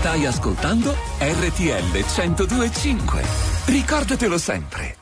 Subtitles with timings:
[0.00, 3.22] Stai ascoltando RTL 1025.
[3.66, 4.96] Ricordatelo sempre.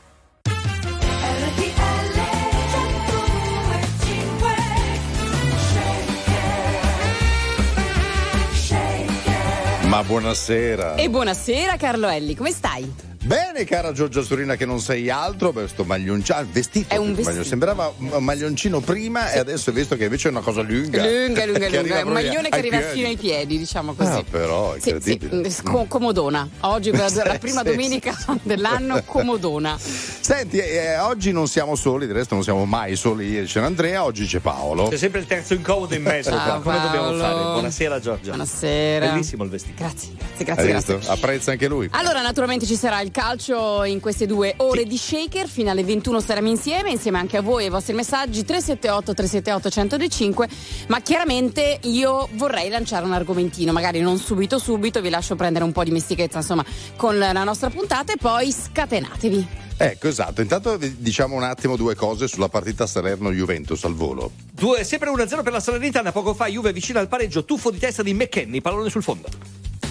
[9.85, 10.95] Ma buonasera.
[10.95, 13.08] E buonasera Carlo Elli, come stai?
[13.21, 16.47] Bene, cara Giorgia Surina, che non sei altro per questo maglioncino.
[16.51, 16.93] vestito.
[16.93, 17.43] È un vestito.
[17.43, 19.35] Sembrava un maglioncino prima sì.
[19.35, 21.03] e adesso hai visto che invece è una cosa lunga.
[21.05, 22.05] Lunga, lunga, lunga.
[22.05, 22.93] Un maglione che arriva piedi.
[22.93, 24.09] fino ai piedi, diciamo così.
[24.09, 25.49] Ah, però, incredibile.
[25.49, 25.63] Sì, sì.
[25.63, 26.47] Com- comodona.
[26.61, 29.77] Oggi, la, la prima domenica dell'anno, comodona.
[29.77, 33.29] Senti, eh, oggi non siamo soli, del resto non siamo mai soli.
[33.31, 34.87] Ieri c'è Andrea, oggi c'è Paolo.
[34.87, 36.29] C'è sempre il terzo incomodo in mezzo.
[36.31, 36.81] Ciao, Come Paolo.
[36.89, 37.43] dobbiamo fare?
[37.51, 38.29] Buonasera, Giorgia.
[38.29, 39.09] Buonasera.
[39.09, 39.75] Bellissimo il vestito.
[39.77, 40.93] Grazie, grazie, grazie.
[40.95, 41.11] grazie.
[41.11, 41.89] Apprezza anche lui.
[41.91, 44.87] Allora, naturalmente ci sarà il calcio in queste due ore sì.
[44.87, 45.47] di shaker.
[45.47, 49.97] Fino alle 21 saremo insieme, insieme anche a voi e ai vostri messaggi 378 378
[49.97, 50.49] 1025.
[50.87, 55.71] Ma chiaramente io vorrei lanciare un argomentino, magari non subito subito, vi lascio prendere un
[55.71, 59.47] po' di mestichezza insomma con la nostra puntata e poi scatenatevi.
[59.81, 60.41] Ecco, esatto.
[60.41, 64.31] Intanto diciamo un attimo due cose sulla partita Salerno-Juventus al volo.
[64.51, 66.11] Due, sempre 1-0 per la Salernitana.
[66.11, 69.29] Poco fa Juve vicino al pareggio, tuffo di testa di McKenny, pallone sul fondo.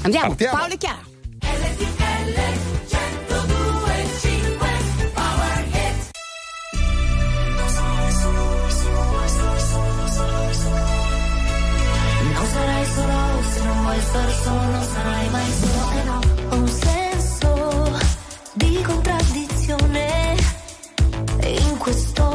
[0.02, 0.58] Andiamo, Partiamo.
[0.58, 2.07] Paolo e Chiara.
[14.08, 16.20] Stare solo, non sarai mai solo e no.
[16.50, 17.98] Ho un senso
[18.54, 20.36] di contraddizione
[21.42, 22.27] in questo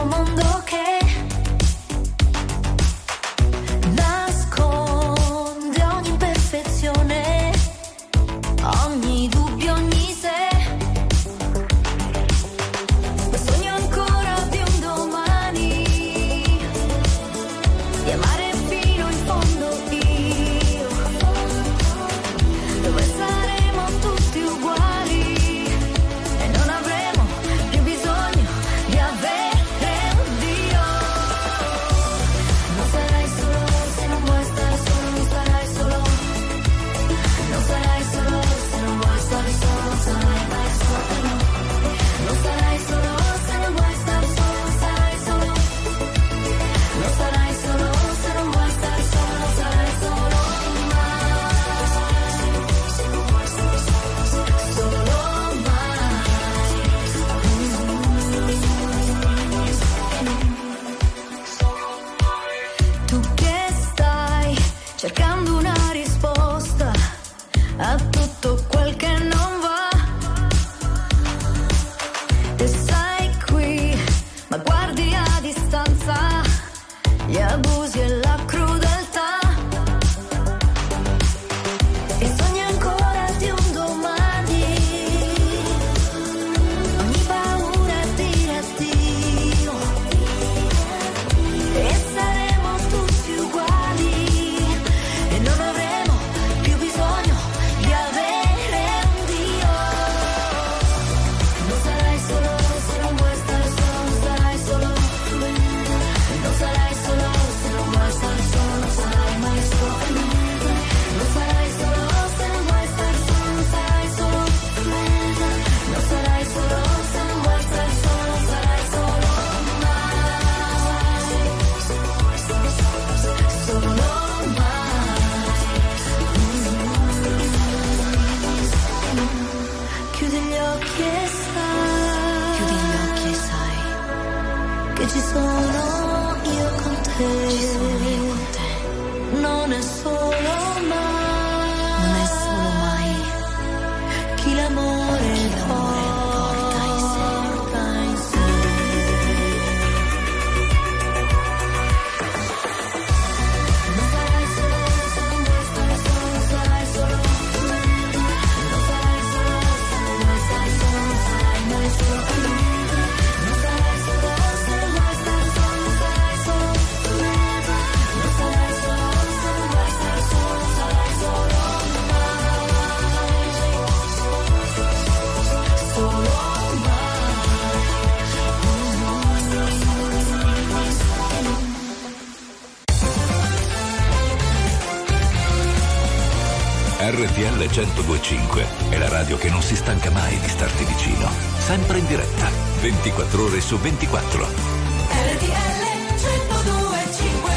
[187.73, 191.27] 1025 è la radio che non si stanca mai di starti vicino.
[191.57, 192.47] Sempre in diretta,
[192.81, 194.45] 24 ore su 24.
[194.45, 195.81] RTL
[196.19, 197.51] 1025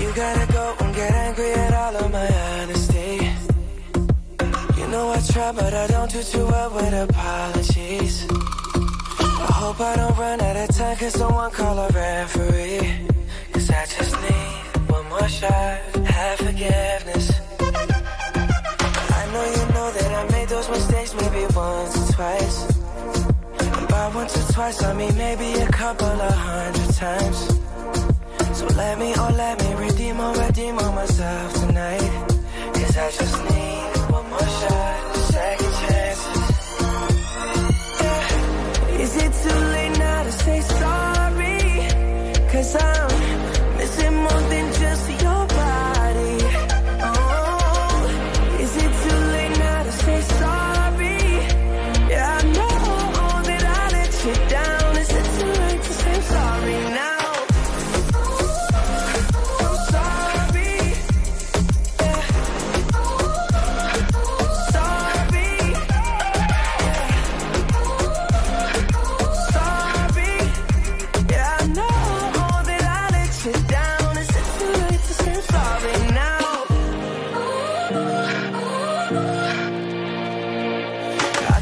[0.00, 3.30] You gotta go and get angry at all of my honesty.
[4.76, 7.06] You know I try, but I don't do too well with a
[11.10, 13.06] cause someone call a referee.
[13.52, 15.78] Cause I just need one more shot,
[16.14, 17.26] have forgiveness.
[19.20, 22.58] I know you know that I made those mistakes maybe once or twice.
[23.88, 27.38] By once or twice, I mean maybe a couple of hundred times.
[28.58, 32.10] So let me, oh let me redeem or redeem on myself tonight.
[32.74, 36.48] Cause I just need one more shot, second chances.
[38.02, 39.02] Yeah.
[39.02, 39.87] Is it too late
[42.68, 43.27] sound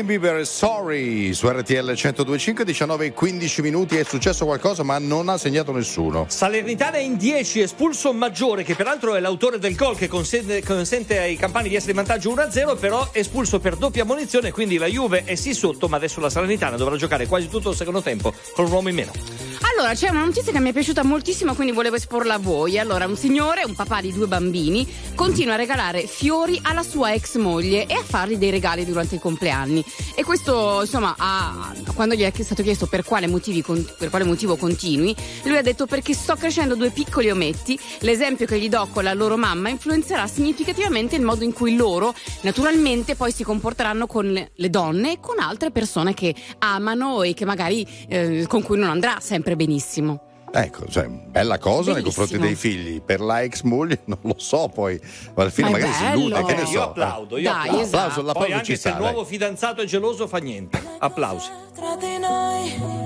[0.00, 5.28] Justin Bieber, sorry, su RTL 1025, 19 e 15 minuti è successo qualcosa ma non
[5.28, 6.24] ha segnato nessuno.
[6.28, 11.36] Salernitana in 10, espulso Maggiore, che peraltro è l'autore del gol che consente, consente ai
[11.36, 15.34] campani di essere in vantaggio 1-0, però espulso per doppia munizione, quindi la Juve è
[15.34, 18.72] sì sotto, ma adesso la Salernitana dovrà giocare quasi tutto il secondo tempo con un
[18.72, 19.49] uomo in meno.
[19.62, 22.78] Allora, c'è una notizia che mi è piaciuta moltissimo, quindi volevo esporla a voi.
[22.78, 27.36] Allora, un signore, un papà di due bambini, continua a regalare fiori alla sua ex
[27.36, 29.84] moglie e a fargli dei regali durante i compleanni.
[30.14, 34.56] E questo, insomma, ha- quando gli è stato chiesto per quale, motivi, per quale motivo
[34.56, 35.14] continui,
[35.44, 39.12] lui ha detto perché sto crescendo due piccoli ometti, l'esempio che gli do con la
[39.12, 44.70] loro mamma influenzerà significativamente il modo in cui loro, naturalmente, poi si comporteranno con le
[44.70, 49.18] donne e con altre persone che amano e che magari eh, con cui non andrà
[49.20, 50.20] sempre benissimo.
[50.52, 52.26] Ecco, cioè, bella cosa nei Bellissimo.
[52.26, 53.00] confronti dei figli.
[53.00, 55.00] Per la ex moglie non lo so, poi
[55.34, 56.18] alla fine Ma magari si bello.
[56.26, 56.72] illude, che ne Eh, so.
[56.72, 57.80] Io applaudo, io Dai, applaudo.
[57.82, 58.22] esatto.
[58.22, 58.88] L'applauso, Poi anche ci se sta.
[58.90, 59.26] il nuovo dai.
[59.30, 60.82] fidanzato è geloso fa niente.
[60.98, 61.48] Applausi.
[61.74, 62.98] tra di noi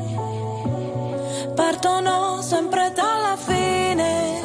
[1.54, 4.40] partono sempre dalla fine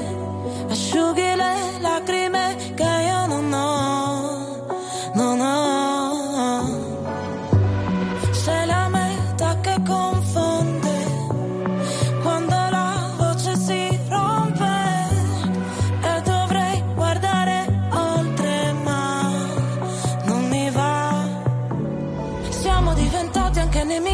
[0.70, 4.39] asciughi le lacrime che io non ho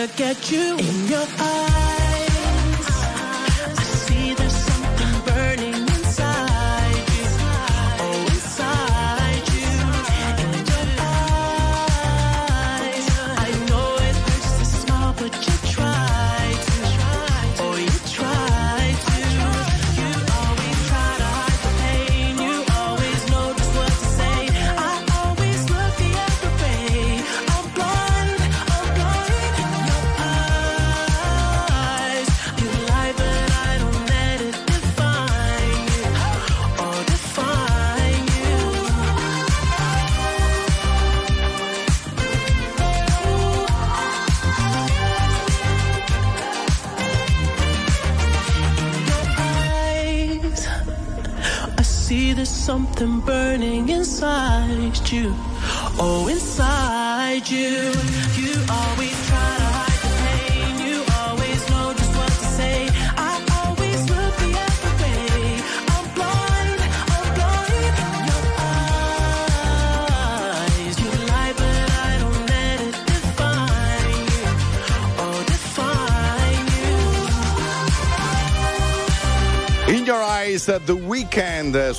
[0.00, 1.26] Look at you in your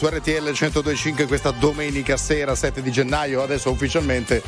[0.01, 3.43] su RTL 1025 questa domenica sera 7 di gennaio.
[3.43, 4.41] Adesso ufficialmente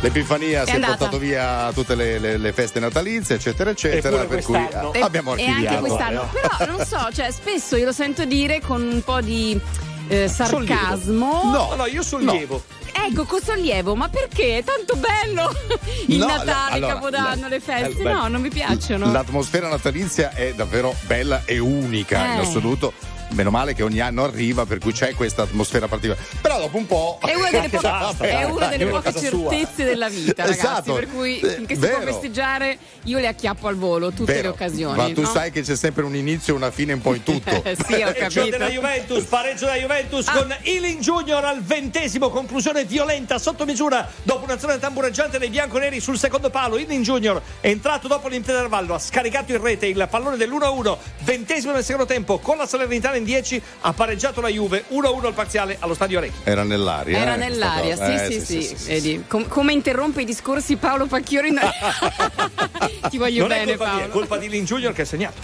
[0.00, 0.96] l'Epifania si è andata.
[0.96, 4.24] portato via tutte le, le- le feste natalizie, eccetera, eccetera.
[4.24, 4.56] Per cui.
[4.92, 5.80] E- abbiamo e anche archiviato.
[5.84, 6.30] quest'anno.
[6.58, 9.60] Però non so, cioè, spesso io lo sento dire con un po' di
[10.08, 11.50] eh, sarcasmo.
[11.52, 12.64] No, no, io sollievo.
[12.96, 14.58] Ecco, con sollievo, ma perché?
[14.58, 15.52] È tanto bello
[16.06, 18.00] il No, Natale, la- allora, Capodanno, la- le feste.
[18.00, 19.12] eh, beh, no, non mi piacciono.
[19.12, 22.40] L'atmosfera natalizia è davvero bella e unica in Eh.
[22.40, 22.92] assoluto.
[23.34, 26.24] Meno male che ogni anno arriva, per cui c'è questa atmosfera particolare.
[26.40, 27.18] Però dopo un po'.
[27.20, 29.50] È una delle, poche, Basta, è una delle poche casa sua.
[29.50, 30.60] certezze della vita, ragazzi.
[30.60, 30.92] Esatto.
[30.94, 31.96] Per cui finché si vero.
[32.00, 34.50] può festeggiare, io le acchiappo al volo tutte le Vero.
[34.52, 34.96] occasioni.
[34.96, 35.26] Ma tu no?
[35.28, 37.62] sai che c'è sempre un inizio e una fine un po' in tutto.
[37.64, 38.48] Eh, sì, ho capito.
[38.50, 40.32] della Juventus, pareggio della Juventus Ah.
[40.38, 46.18] con Ealing Junior al ventesimo, conclusione violenta sotto misura dopo un'azione tambureggiante dei bianconeri sul
[46.18, 46.76] secondo palo.
[46.76, 51.82] Ealing Junior è entrato dopo l'intervallo, ha scaricato in rete il pallone dell'1-1, ventesimo nel
[51.84, 55.76] secondo tempo con la Salernitana in ben 10 ha pareggiato la Juve 1-1 al parziale
[55.80, 56.40] allo stadio Arecchi.
[56.44, 57.18] Era nell'aria.
[57.18, 60.76] Era eh, nell'aria, sì, eh, sì, sì, sì, sì, Vedi, com- come interrompe i discorsi
[60.76, 61.48] Paolo Pacchiori?
[61.48, 61.58] In...
[63.10, 63.96] Ti voglio non bene, è colpa Paolo.
[63.96, 65.40] Mia, è colpa di Lin Junior che ha segnato.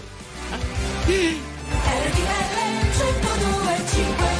[1.06, 1.40] RTL
[2.98, 4.39] 102.5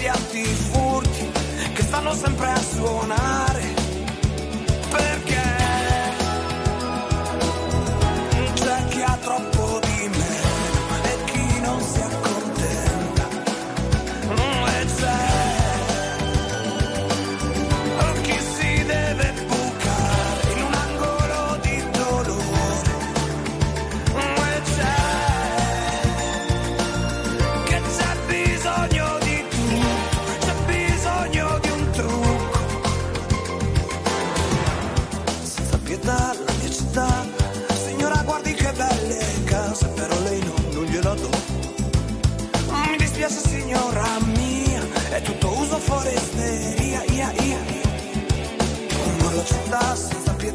[0.00, 1.30] di alti furti
[1.74, 3.79] che stanno sempre a suonare.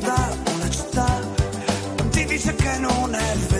[0.05, 1.19] città, una città,
[2.11, 3.54] ti dice che non è vero.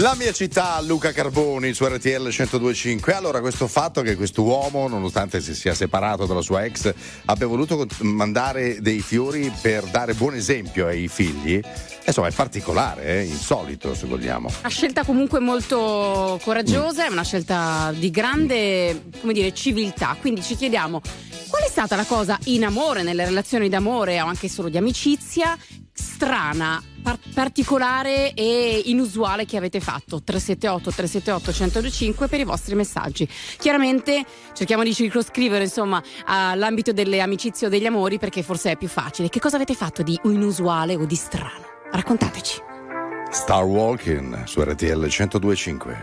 [0.00, 3.12] La mia città, Luca Carboni su RTL 1025.
[3.12, 6.90] Allora, questo fatto che quest'uomo, nonostante si sia separato dalla sua ex,
[7.26, 11.60] abbia voluto mandare dei fiori per dare buon esempio ai figli,
[12.10, 13.24] insomma è particolare, eh?
[13.24, 14.50] insolito se vogliamo.
[14.60, 20.56] Una scelta comunque molto coraggiosa, è una scelta di grande, come dire, civiltà, quindi ci
[20.56, 21.00] chiediamo
[21.48, 25.56] qual è stata la cosa in amore, nelle relazioni d'amore o anche solo di amicizia,
[25.92, 33.28] strana, par- particolare e inusuale che avete fatto 378 378 125 per i vostri messaggi
[33.58, 38.88] chiaramente cerchiamo di circoscrivere insomma all'ambito delle amicizie o degli amori perché forse è più
[38.88, 42.60] facile che cosa avete fatto di inusuale o di strano Raccontateci.
[43.30, 46.02] Star Walking su RTL 1025.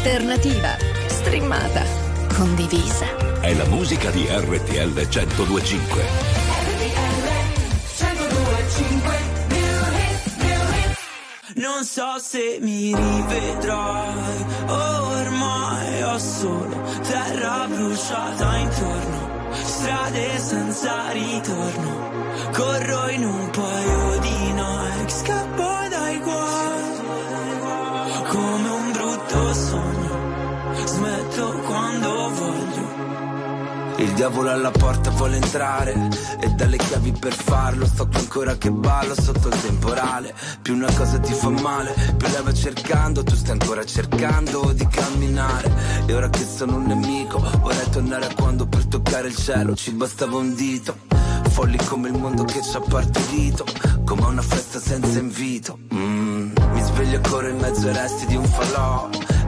[0.00, 1.84] Alternativa, streamata,
[2.34, 3.04] condivisa.
[3.40, 6.02] È la musica di RTL 1025.
[11.56, 22.10] Non so se mi rivedrai, ormai ho solo terra bruciata intorno, strade senza ritorno,
[22.52, 25.79] corro in un paio di Nike, scappo
[29.40, 32.98] brutto sogno, smetto quando voglio.
[33.96, 36.08] Il diavolo alla porta vuole entrare
[36.40, 37.84] e dalle chiavi per farlo.
[37.84, 40.34] Sto qui ancora che ballo sotto il temporale.
[40.62, 44.86] Più una cosa ti fa male più la vai cercando tu stai ancora cercando di
[44.86, 45.70] camminare.
[46.06, 49.90] E ora che sono un nemico vorrei tornare a quando per toccare il cielo ci
[49.92, 50.96] bastava un dito.
[51.50, 53.66] Folli come il mondo che ci ha partorito
[54.04, 55.78] come una festa senza invito.
[55.92, 59.08] Mm, mi sveglio corro in mezzo ai resti di un falò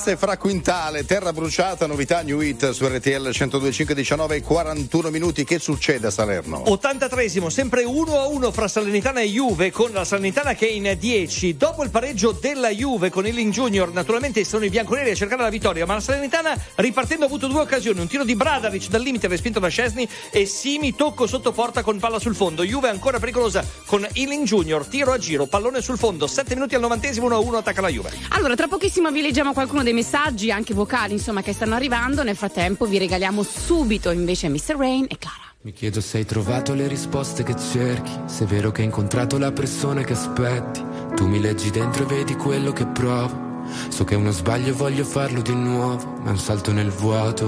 [0.00, 5.44] Diverse fra Quintale, Terra Bruciata, novità New Hit su RTL 102.5, 19 e 41 minuti.
[5.44, 6.62] Che succede a Salerno?
[6.68, 10.96] 83esimo, sempre 1 a 1 fra Salernitana e Juve con la Salernitana che è in
[10.98, 11.54] 10.
[11.58, 15.42] Dopo il pareggio della Juve con il Link Junior, naturalmente sono i bianconeri a cercare
[15.42, 19.02] la vittoria, ma la Salernitana ripartendo ha avuto due occasioni, un tiro di Bradaric dal
[19.02, 22.64] limite respinto da Scesni e Simi tocco sotto porta con palla sul fondo.
[22.64, 26.80] Juve ancora pericolosa con Ealing Junior, tiro a giro, pallone sul fondo, 7 minuti al
[26.80, 28.12] 90esimo 1 a 1 attacca la Juve.
[28.30, 32.22] Allora, tra pochissimo vi leggiamo qualcuno dei messaggi, anche vocali, insomma, che stanno arrivando.
[32.22, 34.76] Nel frattempo vi regaliamo subito invece Mr.
[34.76, 35.48] Rain e Clara.
[35.62, 39.36] Mi chiedo se hai trovato le risposte che cerchi, se è vero che hai incontrato
[39.36, 40.82] la persona che aspetti.
[41.14, 43.64] Tu mi leggi dentro e vedi quello che provo.
[43.88, 46.90] So che è uno sbaglio e voglio farlo di nuovo, ma è un salto nel
[46.90, 47.44] vuoto.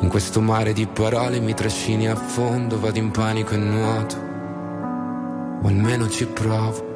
[0.00, 4.16] In questo mare di parole mi trascini a fondo, vado in panico e nuoto.
[5.62, 6.95] O almeno ci provo.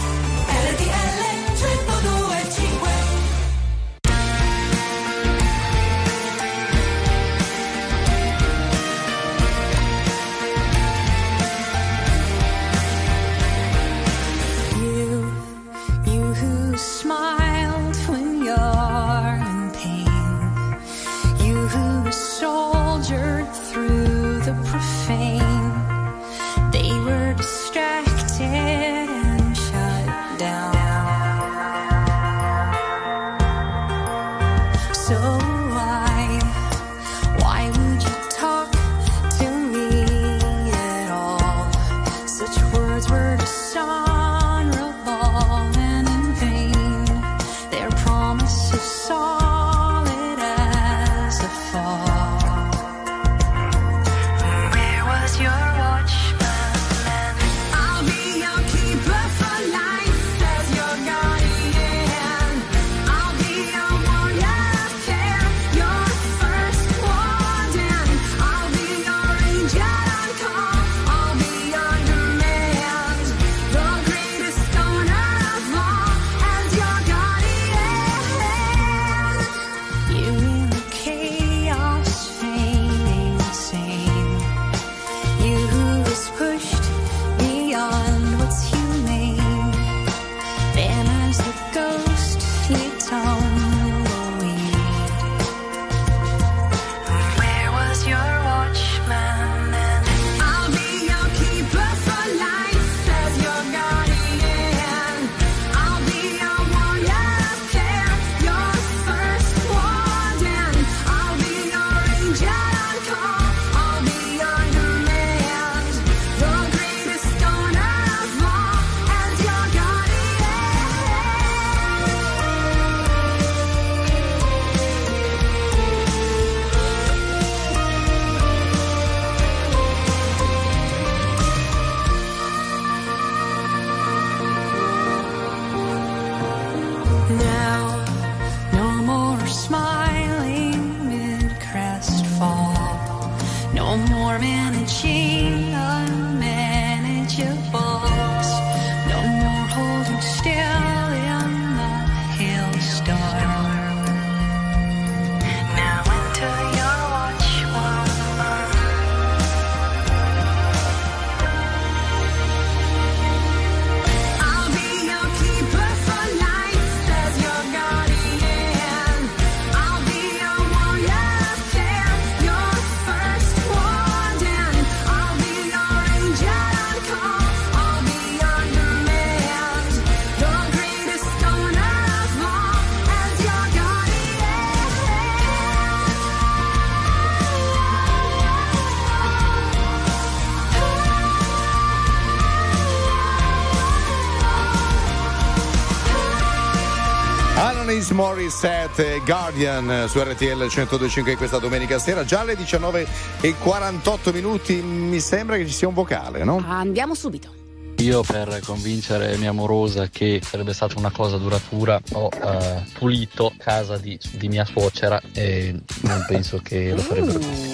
[198.11, 203.07] Morissette Guardian eh, su RTL 1025 questa domenica sera, già alle 19
[203.41, 204.75] e 48 minuti.
[204.81, 206.63] Mi sembra che ci sia un vocale, no?
[206.67, 207.53] Andiamo subito.
[207.97, 213.97] Io per convincere mia amorosa che sarebbe stata una cosa duratura ho eh, pulito casa
[213.97, 217.70] di, di mia suocera e non penso che lo farebbero tutti.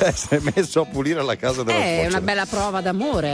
[0.14, 3.28] Si è messo a pulire la casa della Eh, È una bella prova d'amore,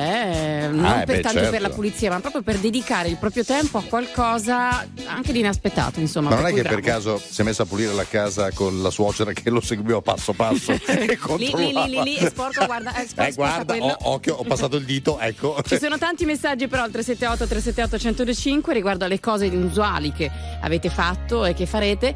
[0.65, 0.69] eh.
[0.69, 1.53] non Ah, eh, per beh, tanto certo.
[1.53, 6.01] per la pulizia, ma proprio per dedicare il proprio tempo a qualcosa anche di inaspettato,
[6.01, 6.31] insomma.
[6.31, 6.87] Ma non è che per bravo.
[6.87, 10.33] caso si è messa a pulire la casa con la suocera che lo seguiva passo
[10.33, 11.87] passo e Lì, lì, controllava.
[11.87, 14.85] lì, lì, lì, è sporco, guarda, è sporco, Eh, guarda, oh, occhio, ho passato il
[14.85, 15.61] dito, ecco.
[15.67, 20.89] Ci sono tanti messaggi però al 378 378 1025 riguardo alle cose inusuali che avete
[20.91, 22.15] fatto e che farete.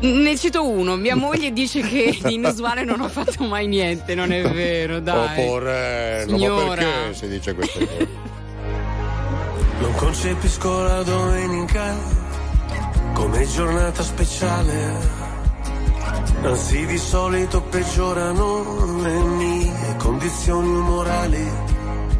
[0.00, 4.32] Ne cito uno, mia moglie dice che di inusuale non ho fatto mai niente, non
[4.32, 5.44] è vero, dai.
[5.44, 6.74] porello, ma Signora.
[6.74, 8.08] perché si dice queste cose?
[9.80, 11.94] Non concepisco la domenica
[13.12, 15.22] come giornata speciale.
[16.42, 21.50] Anzi, di solito peggiorano le mie condizioni umorali.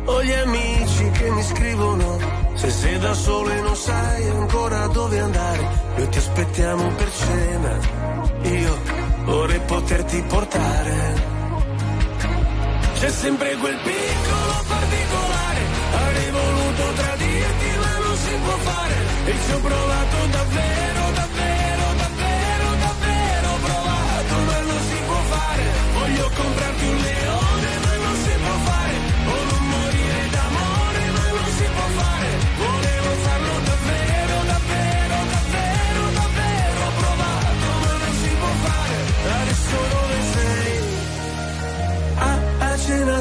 [0.06, 2.18] Ho gli amici che mi scrivono.
[2.54, 7.78] Se sei da solo e non sai ancora dove andare, noi ti aspettiamo per cena.
[8.42, 8.78] Io
[9.24, 11.32] vorrei poterti portare.
[12.98, 15.60] C'è sempre quel piccolo particolare.
[15.92, 18.94] Avrei voluto tradirti, ma non si può fare.
[19.24, 25.62] E ci ho provato davvero, davvero, davvero, davvero provato, ma non si può fare.
[25.94, 27.43] Voglio comprarti un leone,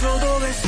[0.00, 0.67] Adesso dove sei?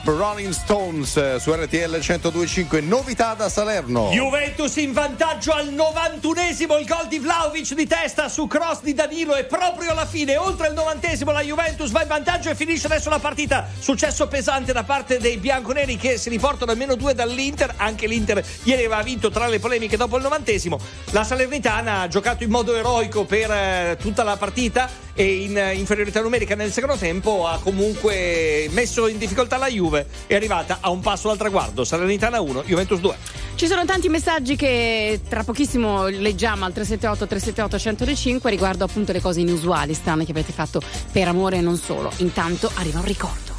[0.00, 4.10] Up, Rolling Stones eh, su RTL 1025, novità da Salerno.
[4.10, 9.34] Juventus in vantaggio al 91esimo il gol di Vlaovic di testa su cross di Danilo
[9.34, 13.10] e proprio alla fine oltre il 90esimo la Juventus va in vantaggio e finisce adesso
[13.10, 13.68] la partita.
[13.78, 17.74] Successo pesante da parte dei bianconeri che si riportano almeno due dall'Inter.
[17.76, 20.78] Anche l'Inter ieri aveva vinto tra le polemiche dopo il 90esimo
[21.12, 24.88] la Salernitana ha giocato in modo eroico per eh, tutta la partita
[25.20, 30.06] e in eh, inferiorità numerica nel secondo tempo ha comunque messo in difficoltà la Juve
[30.26, 33.16] è arrivata a un passo dal traguardo Salernitana 1 Juventus 2
[33.54, 39.20] Ci sono tanti messaggi che tra pochissimo leggiamo al 378 378 1025 riguardo appunto le
[39.20, 40.80] cose inusuali, strane che avete fatto
[41.12, 42.10] per amore e non solo.
[42.18, 43.58] Intanto arriva un ricordo.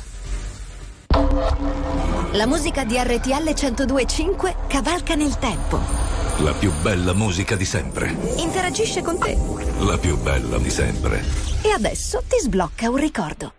[2.32, 6.31] La musica di RTL 1025 cavalca nel tempo.
[6.44, 8.16] La più bella musica di sempre.
[8.38, 9.38] Interagisce con te.
[9.80, 11.24] La più bella di sempre.
[11.62, 13.54] E adesso ti sblocca un ricordo.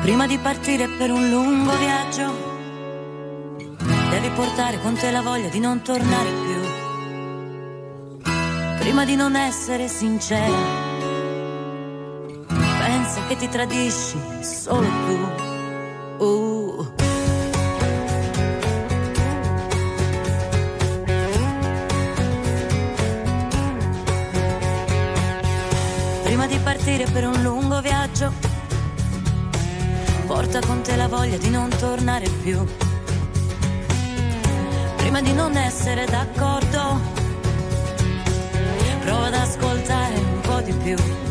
[0.00, 2.32] Prima di partire per un lungo viaggio,
[4.08, 8.32] devi portare con te la voglia di non tornare più.
[8.78, 10.89] Prima di non essere sincera,
[13.10, 16.24] pensa che ti tradisci solo tu.
[16.24, 16.92] Uh.
[26.22, 28.32] Prima di partire per un lungo viaggio,
[30.26, 32.64] porta con te la voglia di non tornare più.
[34.96, 37.00] Prima di non essere d'accordo,
[39.00, 41.29] prova ad ascoltare un po' di più.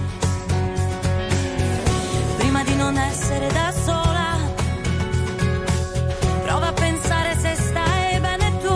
[2.60, 4.38] Prima di non essere da sola,
[6.44, 8.74] prova a pensare se stai bene tu.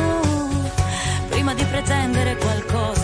[0.00, 0.70] Uh,
[1.28, 2.97] prima di pretendere qualcosa,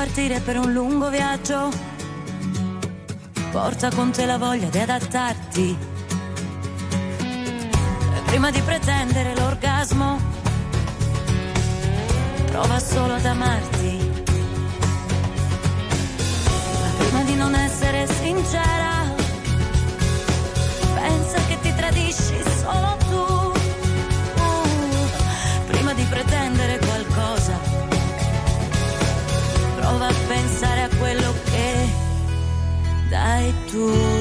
[0.00, 1.68] partire per un lungo viaggio,
[3.50, 5.76] porta con te la voglia di adattarti.
[8.24, 10.18] Prima di pretendere l'orgasmo,
[12.46, 14.10] prova solo ad amarti.
[16.80, 18.99] Ma prima di non essere sincera,
[33.40, 34.19] dai tu.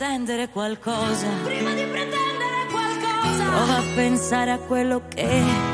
[0.00, 1.28] Pretendere qualcosa.
[1.44, 3.44] Prima di pretendere qualcosa.
[3.44, 5.69] Prova a pensare a quello che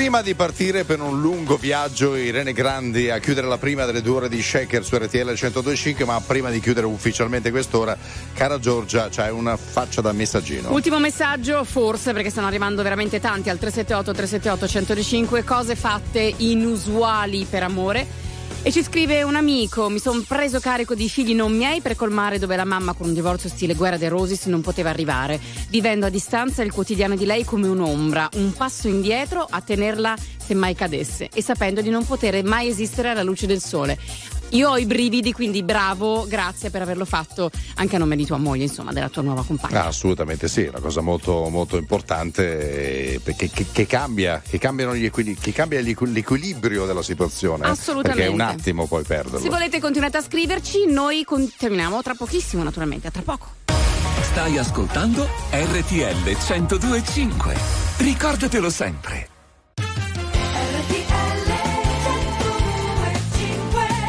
[0.00, 4.14] Prima di partire per un lungo viaggio, Irene Grandi a chiudere la prima delle due
[4.16, 7.94] ore di Shaker su RTL 1025, ma prima di chiudere ufficialmente quest'ora,
[8.32, 10.72] cara Giorgia, c'hai una faccia da messaggino.
[10.72, 17.44] Ultimo messaggio, forse perché stanno arrivando veramente tanti al 378 378 1025 cose fatte inusuali
[17.44, 18.29] per amore.
[18.62, 22.38] E ci scrive un amico: Mi sono preso carico di figli non miei per colmare
[22.38, 25.40] dove la mamma con un divorzio stile guerra dei Rosis non poteva arrivare,
[25.70, 30.52] vivendo a distanza il quotidiano di lei come un'ombra, un passo indietro a tenerla se
[30.52, 33.98] mai cadesse e sapendo di non poter mai esistere alla luce del sole.
[34.50, 38.36] Io ho i brividi, quindi bravo, grazie per averlo fatto anche a nome di tua
[38.36, 39.84] moglie, insomma, della tua nuova compagna.
[39.84, 44.58] Ah, assolutamente sì, è una cosa molto, molto importante eh, perché che, che cambia, che
[44.58, 47.66] cambiano gli equili- che cambia l'equilibrio della situazione.
[47.66, 48.22] eh, Assolutamente.
[48.22, 49.38] Perché è un attimo poi perderlo.
[49.40, 53.46] Se volete continuate a scriverci, noi con- terminiamo tra pochissimo naturalmente, a tra poco.
[54.22, 57.54] Stai ascoltando RTL 1025.
[57.98, 59.29] Ricordatelo sempre.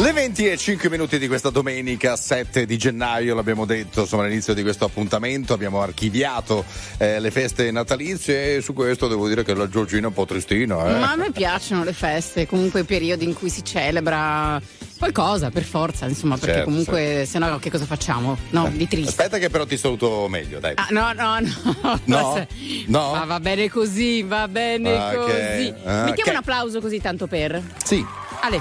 [0.02, 4.56] Le 20 e 5 minuti di questa domenica 7 di gennaio, l'abbiamo detto, insomma all'inizio
[4.56, 6.66] di questo appuntamento, abbiamo archiviato
[6.98, 10.26] eh, le feste natalizie e su questo devo dire che la Giorgina è un po'
[10.26, 10.76] tristina.
[10.88, 11.00] Eh.
[11.00, 14.60] Ma a me piacciono le feste, comunque i periodi in cui si celebra
[14.98, 18.36] qualcosa per forza, insomma, perché Certo, comunque se no che cosa facciamo?
[18.50, 19.10] No, di triste.
[19.10, 20.74] Aspetta che però ti saluto meglio, dai.
[20.78, 22.00] Ah, no, no, no.
[22.06, 22.48] No?
[22.88, 23.12] No?
[23.14, 25.16] Ma va bene così, va bene Ah, ok.
[25.26, 25.74] così.
[25.84, 26.28] Ah, Mettiamo ok.
[26.30, 27.62] un applauso così tanto per.
[27.84, 28.04] Sì,
[28.42, 28.60] Ale,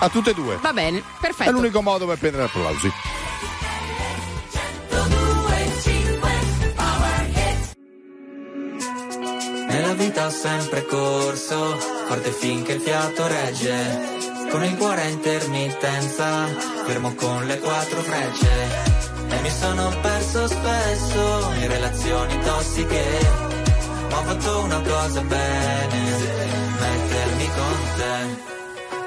[0.00, 0.58] a tutte e due.
[0.60, 1.50] va bene, perfetto.
[1.50, 2.92] È l'unico modo per prendere applausi.
[9.68, 11.76] Nella vita ho sempre corso,
[12.06, 14.22] forte finché il fiato regge.
[14.50, 16.46] Con il cuore a intermittenza,
[16.84, 19.02] fermo con le quattro frecce.
[19.30, 23.04] E mi sono perso spesso in relazioni tossiche.
[24.10, 26.16] Ma ho fatto una cosa bene,
[27.08, 27.13] te,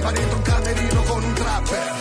[0.00, 1.92] Spariva dentro un camerino con un trapper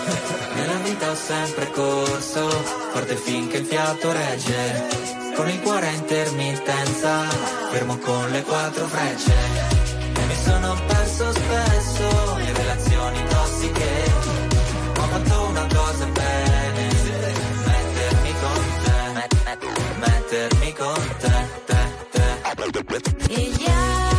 [0.56, 2.50] Nella vita ho sempre corso,
[2.93, 4.88] forte finché il fiato regge.
[5.36, 7.24] Con il cuore a intermittenza,
[7.72, 9.34] fermo con le quattro frecce.
[10.14, 14.12] E mi sono perso spesso in relazioni tossiche.
[14.95, 16.88] Ma ho fatto una cosa bene,
[17.66, 21.78] mettermi con te, met- met- mettermi con te, te,
[22.12, 23.34] te.
[23.34, 24.19] E gli altri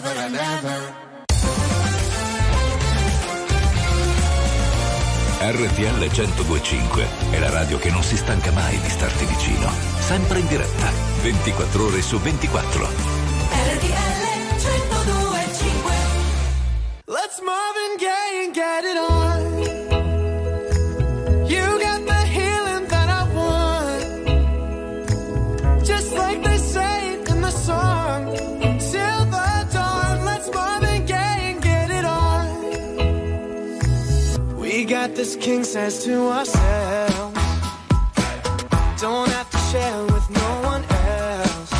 [0.00, 1.02] forever and ever
[5.40, 9.70] RTL 1025 è la radio che non si stanca mai di starti vicino.
[9.98, 10.90] Sempre in diretta,
[11.20, 12.86] 24 ore su 24.
[12.86, 14.24] RTL
[14.56, 15.92] 1025
[17.04, 19.53] Let's Marvin Gaye and get it on.
[35.06, 37.38] Got this king says to ourselves.
[38.98, 41.72] Don't have to share with no one else.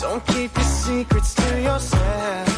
[0.00, 2.49] Don't keep your secrets to yourself.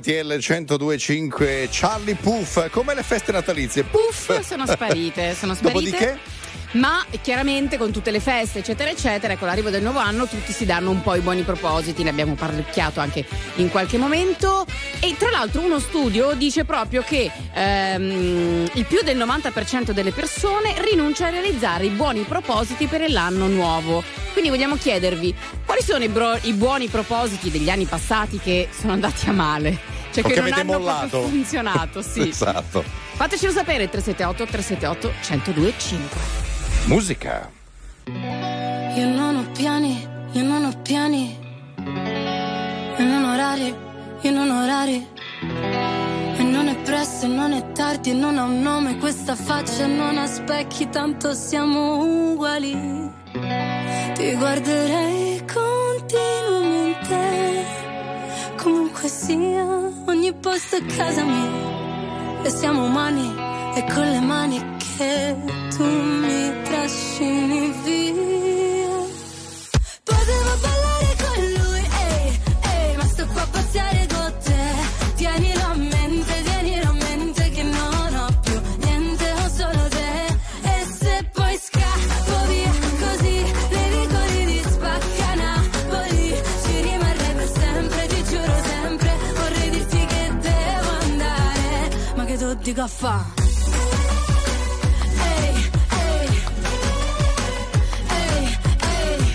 [0.00, 5.90] RTL 1025 Charlie Puff come le feste natalizie Puff Sono sparite, sono sparite.
[5.90, 6.18] Dopodiché
[6.72, 10.64] Ma chiaramente con tutte le feste, eccetera, eccetera, con l'arrivo del nuovo anno tutti si
[10.64, 13.24] danno un po' i buoni propositi, ne abbiamo parlicchiato anche
[13.56, 14.64] in qualche momento.
[15.02, 20.74] E tra l'altro uno studio dice proprio che ehm, il più del 90% delle persone
[20.82, 24.02] rinuncia a realizzare i buoni propositi per l'anno nuovo.
[24.32, 25.34] Quindi vogliamo chiedervi
[25.64, 29.78] quali sono i, bro- i buoni propositi degli anni passati che sono andati a male?
[30.12, 31.08] Cioè O che, che non hanno mollato.
[31.08, 32.20] proprio funzionato, sì.
[32.28, 32.84] Esatto
[33.14, 36.18] Fatecelo sapere 378 378 1025.
[36.86, 37.50] Musica
[38.06, 41.36] Io non ho piani, io non ho piani.
[41.76, 43.74] Io non ho orari,
[44.22, 45.06] io non ho orari.
[46.36, 49.86] E non è presto, e non è tardi, e non ha un nome questa faccia,
[49.86, 53.08] non ha specchi, tanto siamo uguali.
[54.14, 57.64] Ti guarderei continuamente,
[58.56, 59.64] comunque sia,
[60.06, 61.78] ogni posto è casa mia.
[62.42, 63.34] E siamo umani,
[63.74, 65.36] e con le mani che
[65.76, 68.69] tu mi trascini via.
[92.80, 93.24] Che tu dico a fa'?
[95.22, 95.70] Ehi,
[96.00, 96.42] ehi,
[98.08, 98.58] ehi,
[98.90, 99.34] ehi.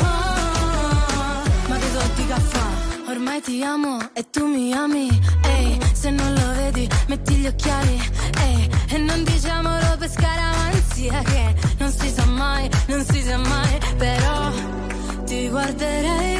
[0.00, 2.66] Ah, ma che di caffè?
[3.08, 5.08] Ormai ti amo e tu mi ami.
[5.42, 8.00] Ehi, se non lo vedi, metti gli occhiali.
[8.38, 13.78] Ehi, e non diciamolo per scaramanzia che non si sa mai, non si sa mai.
[13.96, 14.52] Però
[15.24, 16.39] ti guarderei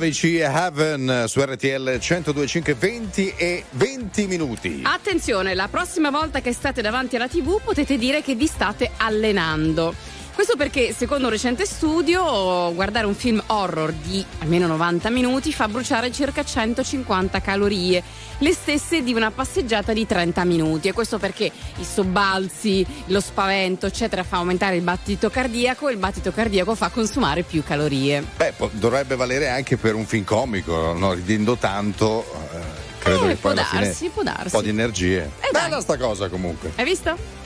[0.00, 4.80] AVC e Heaven su RTL 1025 20 e 20 minuti.
[4.82, 10.09] Attenzione, la prossima volta che state davanti alla TV potete dire che vi state allenando.
[10.50, 15.68] Questo perché, secondo un recente studio, guardare un film horror di almeno 90 minuti fa
[15.68, 18.02] bruciare circa 150 calorie,
[18.38, 20.88] le stesse di una passeggiata di 30 minuti.
[20.88, 25.98] E questo perché i sobbalzi, lo spavento, eccetera, fa aumentare il battito cardiaco e il
[25.98, 28.20] battito cardiaco fa consumare più calorie.
[28.36, 31.12] Beh, dovrebbe valere anche per un film comico, no?
[31.12, 32.24] ridendo tanto.
[32.54, 32.58] eh,
[32.98, 34.44] credo Eh, che può poi fine darsi, può darsi.
[34.46, 35.30] un po' di energie.
[35.52, 36.72] Bella sta cosa comunque.
[36.74, 37.39] Hai visto?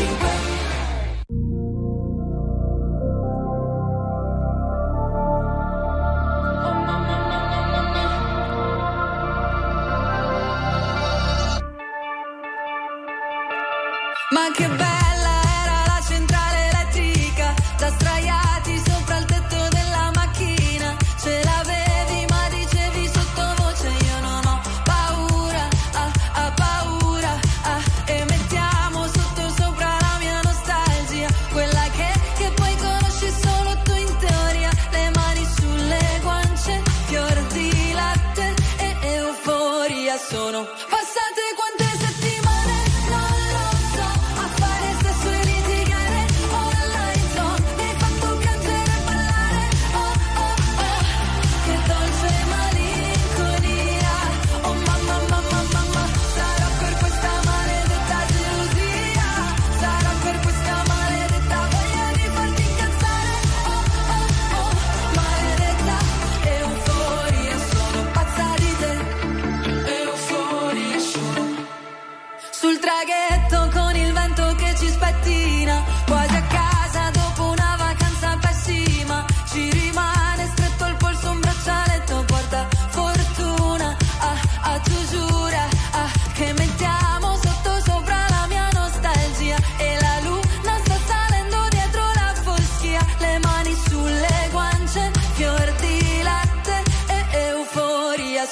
[0.00, 0.39] Ma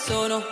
[0.08, 0.42] sono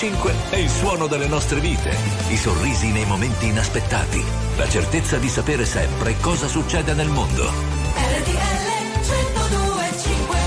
[0.00, 1.94] 1025 è il suono delle nostre vite,
[2.30, 4.24] i sorrisi nei momenti inaspettati,
[4.56, 7.44] la certezza di sapere sempre cosa succede nel mondo.
[7.44, 8.70] RTL
[9.02, 10.38] 1025.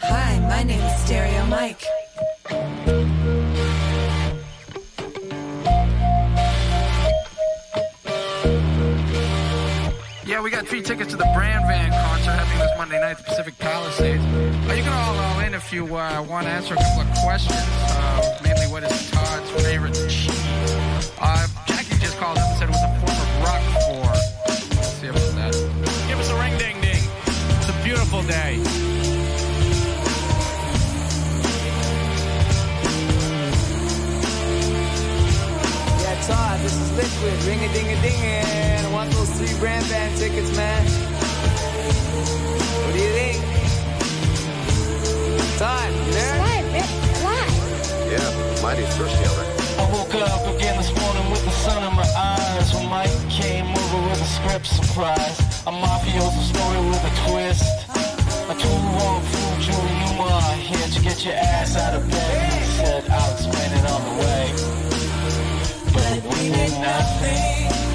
[0.00, 1.84] Hi, my name is Stereo Mike.
[10.24, 13.18] Yeah, we got free tickets to the Brand Van concert happening this Monday night at
[13.18, 14.24] the Pacific Palisades.
[14.24, 17.10] Uh, you can all all in if you uh, want to answer a couple of
[17.22, 17.54] questions.
[17.54, 18.45] Uh,
[18.76, 20.28] what is Todd's favorite cheese?
[21.18, 24.20] Uh, Jackie just called up and said it was a form of Roquefort.
[24.76, 25.54] Let's see about that.
[26.08, 27.02] Give us a ring ding ding.
[27.56, 28.60] It's a beautiful day.
[36.02, 37.44] Yeah, Todd, this is Liquid.
[37.48, 40.84] Ring a ding a ding I want those three brand band tickets, man.
[42.84, 43.40] What do you think?
[45.56, 46.45] Todd, you there?
[48.66, 49.78] Mighty thirsty out there.
[49.78, 52.74] I woke up again this morning with the sun in my eyes.
[52.74, 55.38] When Mike came over with a script surprise.
[55.68, 57.62] A mafioso story with a twist.
[58.50, 62.52] A two wrong fool, Julie Newmar Here to get your ass out of bed.
[62.54, 64.44] He said, I'll explain it on the way.
[65.94, 67.85] But we did nothing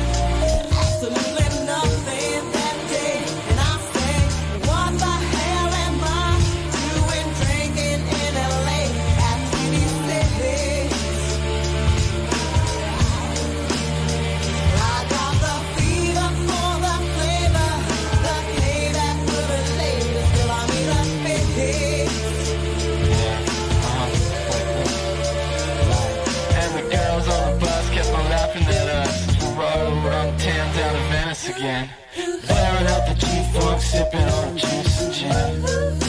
[31.41, 31.89] Venice again.
[32.45, 36.00] Blaring out the G-Funk, sipping on juice and gin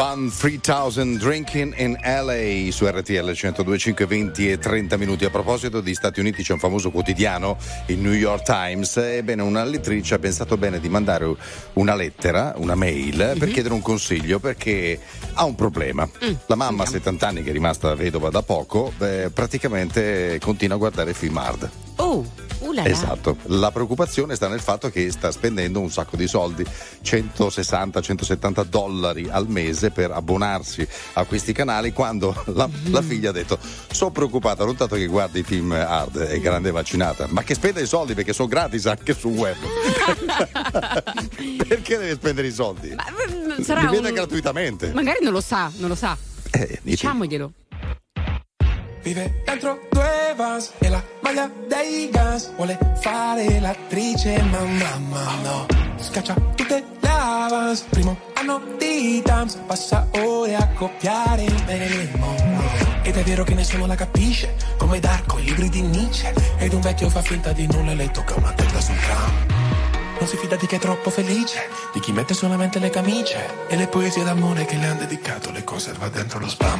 [0.00, 5.26] Van 3000 Drinking in LA su RTL 102.5 20 e 30 minuti.
[5.26, 7.58] A proposito di Stati Uniti c'è un famoso quotidiano,
[7.88, 8.96] il New York Times.
[8.96, 11.30] Ebbene, una lettrice ha pensato bene di mandare
[11.74, 14.98] una lettera, una mail, per chiedere un consiglio perché
[15.34, 16.08] ha un problema.
[16.46, 20.78] La mamma a 70 anni, che è rimasta vedova da poco, eh, praticamente continua a
[20.78, 21.70] guardare film hard.
[21.96, 22.24] Oh,
[22.72, 22.84] là.
[22.84, 26.64] Esatto, la preoccupazione sta nel fatto che sta spendendo un sacco di soldi,
[27.04, 33.58] 160-170 dollari al mese per abbonarsi a questi canali quando la, la figlia ha detto
[33.90, 37.80] sono preoccupata non tanto che guardi i film hard, è grande vaccinata, ma che spenda
[37.80, 39.56] i soldi perché sono gratis anche sul web.
[41.68, 42.88] perché deve spendere i soldi?
[42.90, 44.92] mm, sarà Li vede un- gratuitamente.
[44.92, 46.16] Magari non lo sa, non lo sa.
[46.50, 47.52] Eh, dici- Diciamoglielo.
[49.02, 55.66] Vive dentro due vans e la maglia dei Guns Vuole fare l'attrice ma mamma no.
[55.96, 63.16] Scaccia tutte le avance Primo anno di Tams Passa ore a copiare il Monroe Ed
[63.16, 66.34] è vero che nessuno la capisce Come Darko, i libri di Nietzsche.
[66.58, 69.68] Ed un vecchio fa finta di nulla e le tocca una testa sul tram
[70.20, 73.66] non si fida di chi è troppo felice, di chi mette solamente le camicie.
[73.68, 76.78] E le poesie d'amore che le han dedicato le conserva dentro lo spam.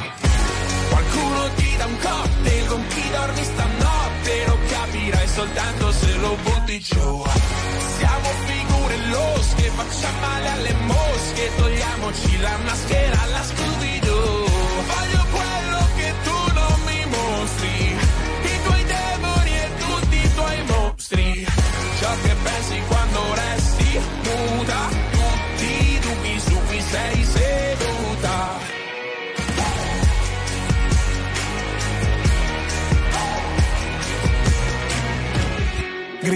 [1.90, 7.24] Un cocktail con chi dormi stanotte Lo capirai soltanto se lo butti giù.
[7.98, 13.69] Siamo figure losche, facciamo male alle mosche Togliamoci la maschera alla Scooby-Doo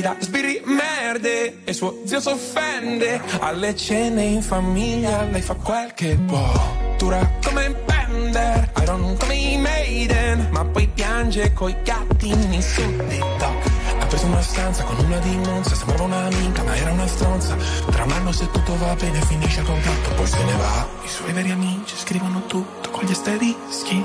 [0.04, 3.20] grida sbirri merde e suo zio s'offende.
[3.40, 6.52] Alle cene in famiglia lei fa quel che può
[6.98, 10.48] dura come un Bender Iron come i Maiden.
[10.50, 16.04] Ma poi piange coi gattini suddito ha preso una stanza con una di Monza sembrava
[16.04, 17.56] un'amica ma era una stronza.
[17.90, 20.86] Tra un anno se tutto va bene finisce il contratto poi se ne va.
[21.02, 24.04] I suoi veri amici scrivono tutto con gli asterischi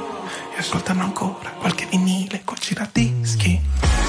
[0.55, 4.08] e ascoltano ancora qualche vinile col giradischi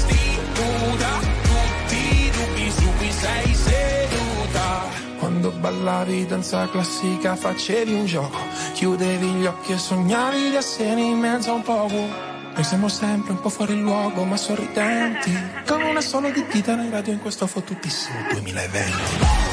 [5.61, 8.39] ballavi danza classica facevi un gioco
[8.73, 11.87] Chiudevi gli occhi e sognavi di essere in mezzo a un po'
[12.53, 15.31] Noi siamo sempre un po' fuori luogo ma sorridenti
[15.65, 19.50] Con una sola di dita in radio in questo fottutissimo 2020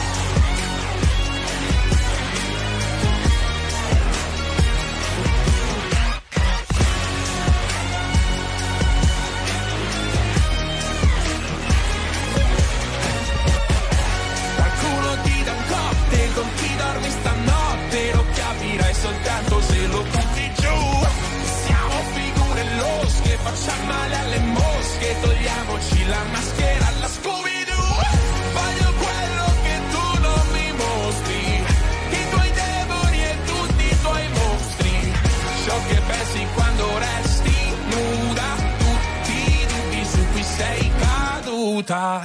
[41.82, 42.22] caduta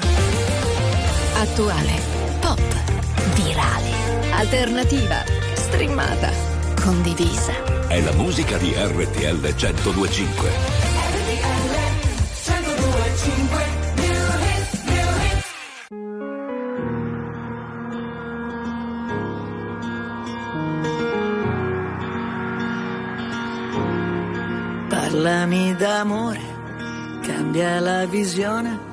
[1.35, 1.99] Attuale,
[2.39, 2.59] pop,
[3.35, 3.91] virale,
[4.31, 5.23] alternativa,
[5.53, 6.31] streamata,
[6.81, 7.53] condivisa.
[7.87, 10.49] È la musica di RTL 1025.
[24.87, 26.41] Parlami d'amore,
[27.21, 28.92] cambia la visione.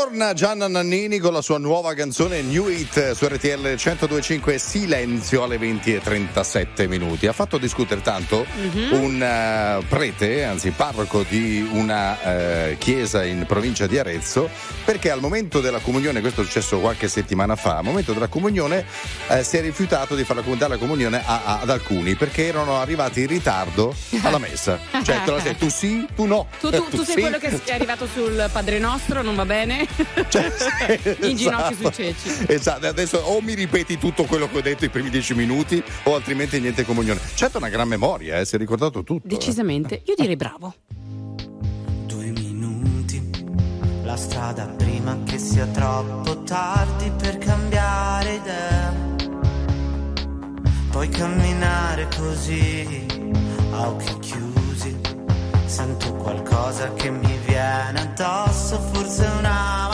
[0.00, 5.58] Torna Gianna Nannini con la sua nuova canzone New It su RTL 1025 Silenzio alle
[5.58, 7.26] 20 e 37 minuti.
[7.26, 8.92] Ha fatto discutere tanto Mhm.
[8.92, 14.48] un eh, prete, anzi parroco di una eh, chiesa in provincia di Arezzo,
[14.84, 18.86] perché al momento della comunione, questo è successo qualche settimana fa, al momento della comunione
[19.26, 22.78] eh, si è rifiutato di far dare la comunione a- a- ad alcuni perché erano
[22.80, 23.92] arrivati in ritardo
[24.22, 24.78] alla messa.
[25.02, 26.46] Cioè, tu sì, tu no.
[26.60, 27.20] Tu, tu- tu sei sì.
[27.20, 29.86] quello che è arrivato sul Padre Nostro, non va bene?
[31.28, 32.44] In ginocchio sui ceci.
[32.46, 36.14] Esatto, adesso o mi ripeti tutto quello che ho detto i primi dieci minuti o
[36.14, 37.20] altrimenti niente comunione.
[37.34, 39.26] Certo, una gran memoria, eh, si è ricordato tutto.
[39.26, 39.28] eh.
[39.28, 40.02] Decisamente.
[40.04, 40.74] Io direi bravo.
[44.04, 48.94] La strada prima che sia troppo tardi per cambiare idea.
[50.90, 53.06] Poi camminare così
[53.70, 54.47] a occhi chiusi.
[55.68, 59.87] Sento qualcosa che mi viene addosso, forse una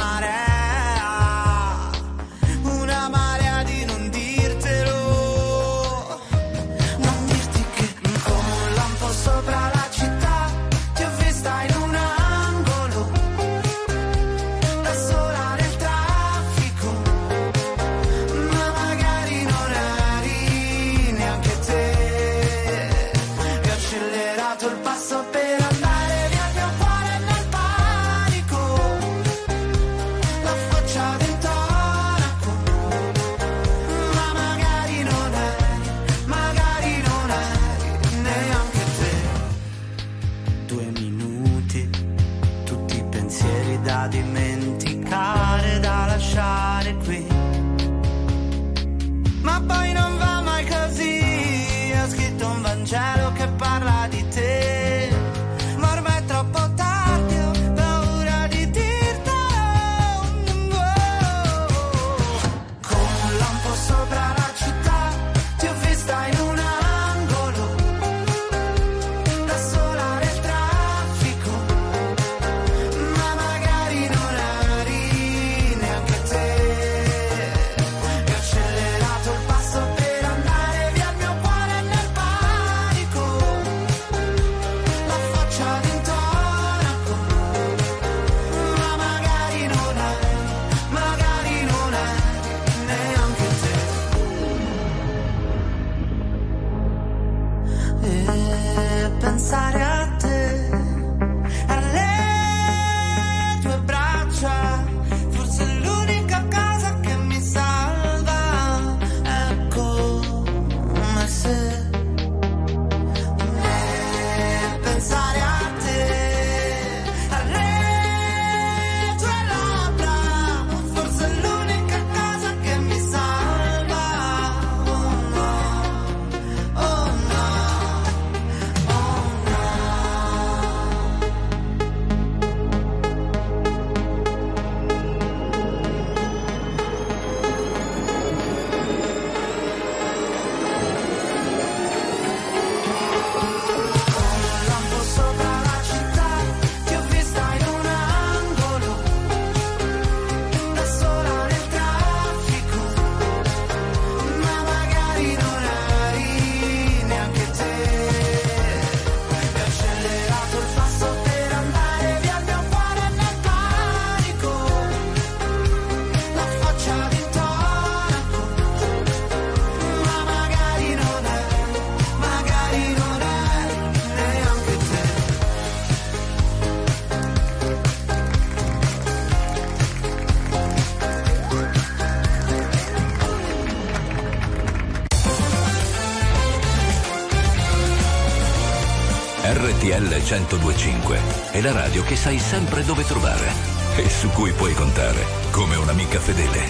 [189.94, 191.20] RTL 1025
[191.52, 193.46] è la radio che sai sempre dove trovare
[193.94, 196.62] e su cui puoi contare come un'amica fedele.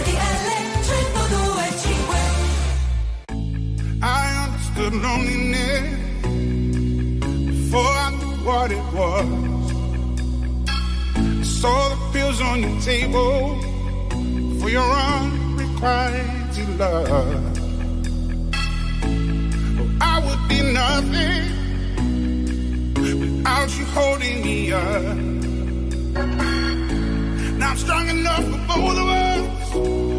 [0.00, 0.44] RTL
[0.82, 2.16] 1025
[4.02, 5.96] I understood loneliness
[7.46, 9.24] before I knew what it was.
[11.16, 13.58] I saw the pills on your table
[14.58, 17.08] for your unrequited love.
[19.78, 21.55] Oh, I would be nothing
[23.46, 25.16] without you holding me up.
[27.58, 30.15] Now I'm strong enough for both of us.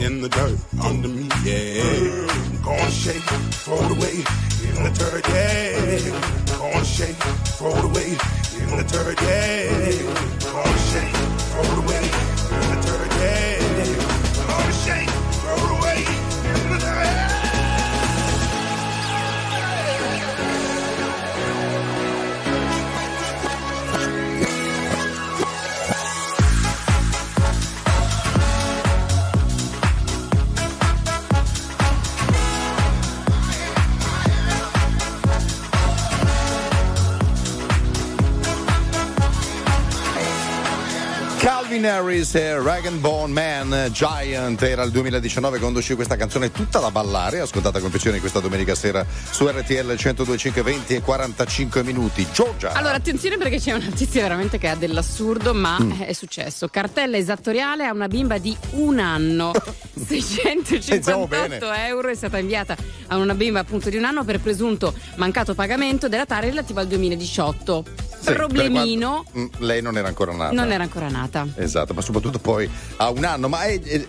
[0.00, 2.62] In the dirt under me, yeah.
[2.62, 3.30] Gonna shake,
[3.66, 4.16] roll away
[4.68, 6.58] in the dirt, yeah.
[6.58, 8.16] Gonna shake, roll away
[8.60, 10.52] in the dirt, yeah.
[10.52, 11.14] Gonna shake,
[11.54, 12.33] roll away
[41.84, 46.78] Calvin Harris e Rag Bone Man Giant era il 2019 quando uscì questa canzone tutta
[46.78, 52.26] da ballare ascoltata con piacere questa domenica sera su RTL 102.5 20 e 45 minuti
[52.32, 56.00] Giorgia Allora, attenzione perché c'è una notizia veramente che ha dell'assurdo, ma Mm.
[56.02, 56.68] è successo.
[56.68, 59.50] Cartella esattoriale a una bimba di un anno.
[60.06, 61.58] Pensiamo bene.
[61.58, 62.76] 658 euro è stata inviata
[63.08, 66.86] a una bimba appunto di un anno per presunto mancato pagamento della tara relativa al
[66.86, 67.84] 2018.
[68.24, 71.46] Sì, Problemino, quanto- Mm, lei non era ancora nata non era ancora nata.
[71.56, 74.06] esatto ma soprattutto poi a un anno ma è, è-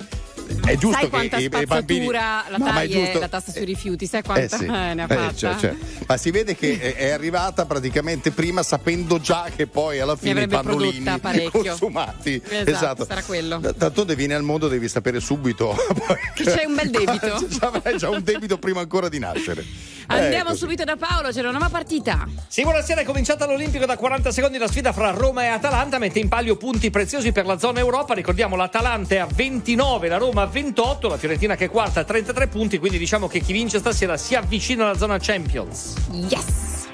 [0.66, 3.28] è giusto sai che quanta i, i bambini la No, ma è taglia giusto- la
[3.28, 4.06] tassa sui rifiuti?
[4.08, 5.34] Sai Eh quanta sì, ne ha eh, fatta?
[5.36, 5.76] cioè, cioè,
[6.08, 10.48] ma si vede che è- arrivata praticamente prima sapendo già che poi alla fine i
[10.48, 11.04] pannolini
[11.52, 13.60] consumati Esatto, sarà quello.
[13.78, 15.76] tanto vieni al mondo devi sapere subito
[16.36, 17.46] Che c'è un bel debito.
[17.66, 19.64] avrai già un debito prima ancora di nascere
[20.08, 22.28] Andiamo Eh, subito da Paolo, c'è una nuova partita.
[22.48, 26.20] Sì, buonasera, è cominciata all'Olimpico da 40 secondi la sfida fra Roma e Atalanta, mette
[26.20, 30.35] in palio punti preziosi per la zona Europa, ricordiamo l'Atalanta è a 29, la Roma
[30.42, 33.80] a 28, la Fiorentina che è quarta a 33 punti, quindi diciamo che chi vince
[33.80, 35.96] stasera si avvicina alla zona Champions.
[36.12, 36.88] Yes!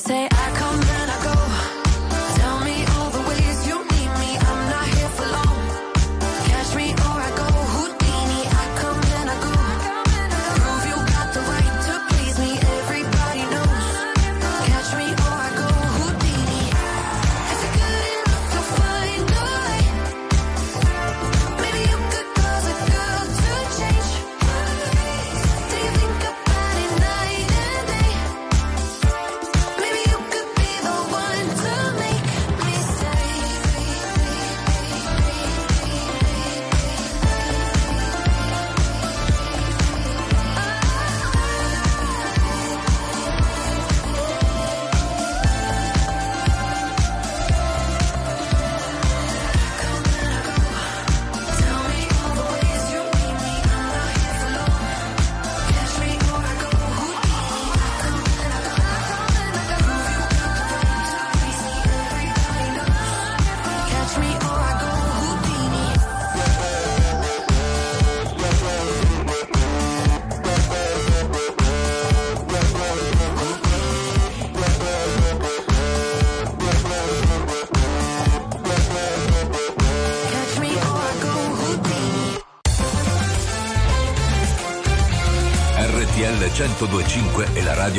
[0.00, 0.29] say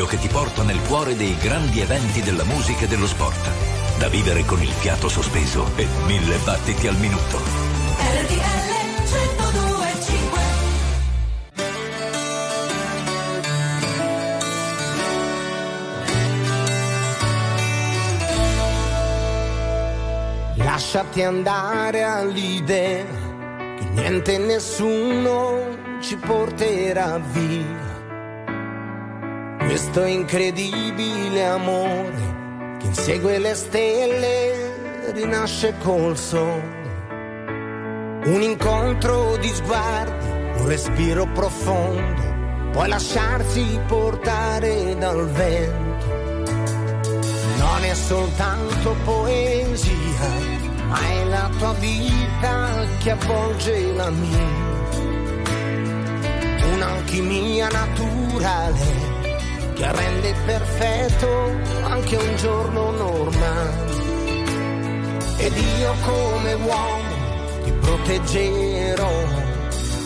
[0.01, 3.49] radio che ti porta nel cuore dei grandi eventi della musica e dello sport.
[3.97, 7.37] Da vivere con il fiato sospeso e mille battiti al minuto.
[7.37, 8.35] RTL
[8.95, 10.41] 1025
[20.55, 23.05] Lasciati andare all'idea
[23.77, 27.90] che niente e nessuno ci porterà via.
[29.91, 36.80] Questo incredibile amore che insegue le stelle rinasce col sole.
[38.23, 40.30] Un incontro di sguardi,
[40.61, 46.05] un respiro profondo, puoi lasciarsi portare dal vento.
[47.57, 50.30] Non è soltanto poesia,
[50.88, 54.69] ma è la tua vita che avvolge la mia.
[56.76, 59.10] Un'alchimia naturale
[59.81, 61.27] che rende perfetto
[61.81, 63.89] anche un giorno normale.
[65.37, 67.15] Ed io come uomo
[67.63, 69.11] ti proteggerò,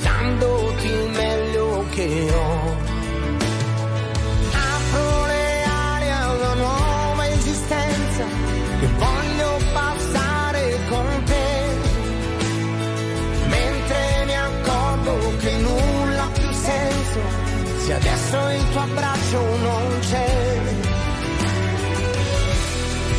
[0.02, 2.76] dandoti il meglio che ho.
[4.54, 8.24] Apro le ali a una nuova esistenza
[8.80, 9.15] che voglio
[17.86, 20.60] se adesso il tuo abbraccio non c'è.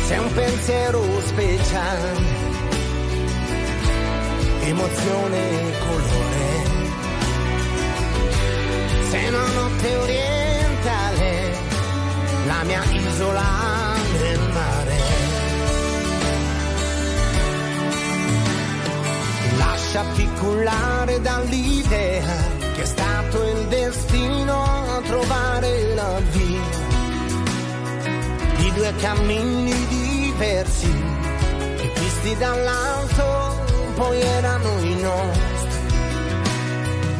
[0.07, 2.11] Sei un pensiero speciale,
[4.63, 6.45] emozione e colore.
[9.09, 11.51] Sei una notte orientale,
[12.45, 13.43] la mia isola
[14.19, 14.95] nel mare.
[19.57, 26.85] Lasciati cullare dall'idea che è stato il destino a trovare la via
[28.57, 30.93] di due cammini diversi
[31.77, 35.55] che visti dall'alto poi erano i nostri.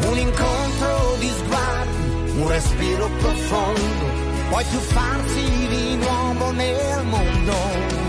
[0.10, 4.06] Un incontro di sguardi, un respiro profondo,
[4.52, 8.07] poi tuffarsi di nuovo nel mondo.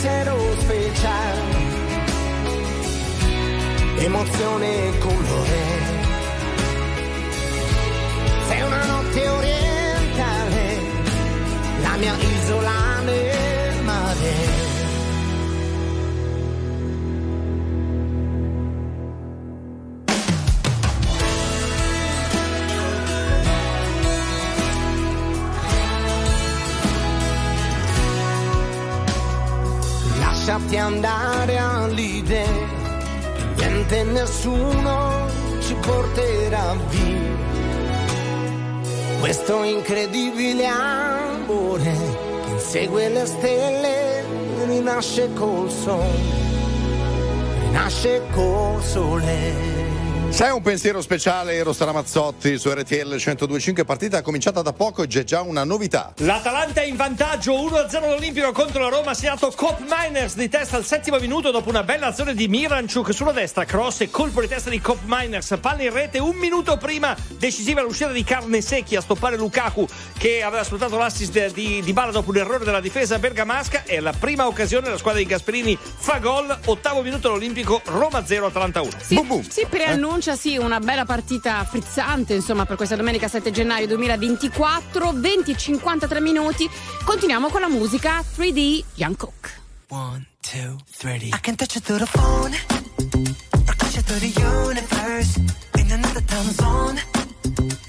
[0.00, 1.56] Pensiero speciale,
[3.96, 5.60] emozione e colore.
[8.46, 10.78] Sei una notte orientale,
[11.82, 13.47] la mia isola nel
[30.58, 32.44] Lasciati andare all'idea
[33.36, 35.26] che niente e nessuno
[35.60, 37.36] ci porterà via.
[39.20, 41.96] Questo incredibile amore
[42.44, 44.24] che insegue le stelle
[44.66, 46.18] rinasce col sole,
[47.60, 49.77] rinasce col sole.
[50.38, 55.24] C'è un pensiero speciale, Eros Ramazzotti su RTL 1025, partita cominciata da poco e c'è
[55.24, 56.12] già una novità.
[56.18, 60.84] L'Atalanta è in vantaggio 1-0 all'Olimpico contro la Roma, segnato Cop Miners di testa al
[60.84, 64.70] settimo minuto dopo una bella azione di Miranchuk sulla destra, cross e colpo di testa
[64.70, 69.00] di Cop Miners, palla in rete un minuto prima, decisiva l'uscita di Carne Secchi a
[69.00, 73.82] stoppare Lukaku che aveva sfruttato l'assist di, di Bala dopo un errore della difesa bergamasca.
[73.82, 78.46] E alla prima occasione la squadra di Gasperini fa gol, ottavo minuto all'Olimpico, Roma 0
[78.46, 78.90] Atalanta 1.
[79.02, 85.12] Sì, sì, preannuncia sì una bella partita frizzante insomma per questa domenica 7 gennaio 2024
[85.12, 86.68] 20-53 minuti
[87.04, 89.58] continuiamo con la musica 3D Young Cook
[89.90, 91.30] One, two, three.
[91.32, 92.52] I can touch you through the phone,
[93.66, 95.38] or touch you through the universe.
[95.78, 97.00] In another time zone,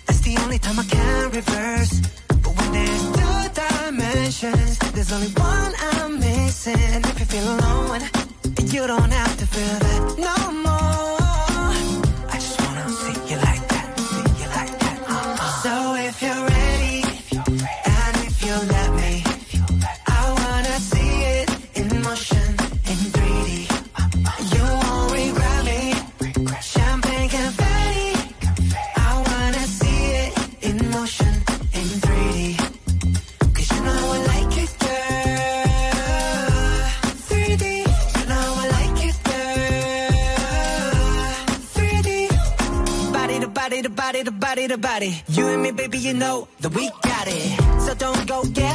[0.06, 2.00] that's the only time I can reverse.
[2.42, 6.80] But when there's two dimensions, there's only one I'm missing.
[6.80, 8.02] And if you feel alone,
[8.72, 10.69] you don't have to feel that no more.
[45.02, 47.82] You and me, baby, you know that we got it.
[47.82, 48.69] So don't go get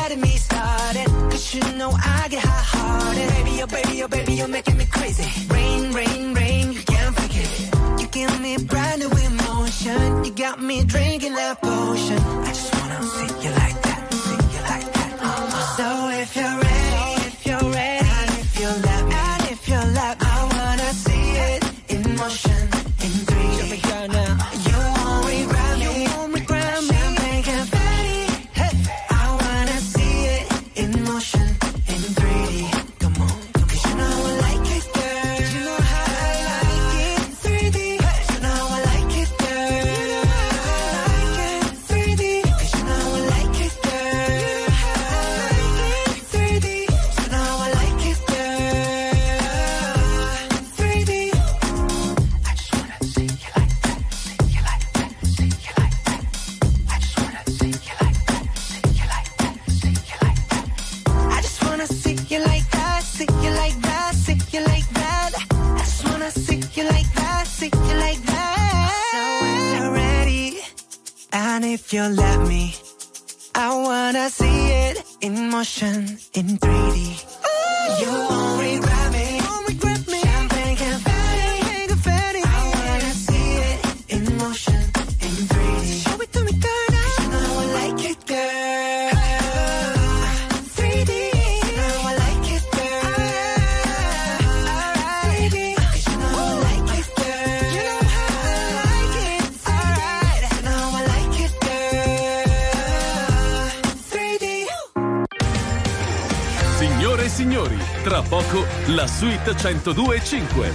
[109.46, 110.72] Hit 102.5.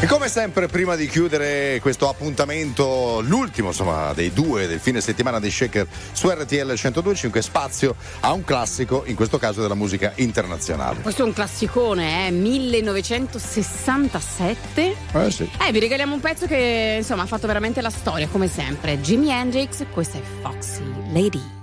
[0.00, 5.38] E come sempre, prima di chiudere questo appuntamento, l'ultimo insomma dei due del fine settimana
[5.38, 11.02] dei Shaker su RTL 1025, spazio a un classico, in questo caso della musica internazionale.
[11.02, 12.30] Questo è un classicone, eh?
[12.30, 15.50] 1967 eh sì.
[15.66, 19.00] Eh, vi regaliamo un pezzo che insomma ha fatto veramente la storia, come sempre.
[19.00, 21.57] Jimi Hendrix, questa è Foxy Lady.